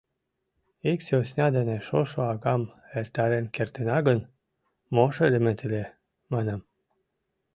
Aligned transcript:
—Ик 0.91 0.99
сӧсна 1.07 1.47
дене 1.57 1.77
шошо 1.87 2.19
агам 2.33 2.61
эртарен 2.99 3.45
кертына 3.55 3.97
гын, 4.07 4.19
мо 4.95 5.05
шеремет 5.15 5.59
ыле,— 5.67 5.83
манам. 6.31 6.61